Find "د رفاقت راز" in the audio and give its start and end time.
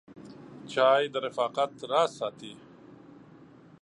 1.13-2.11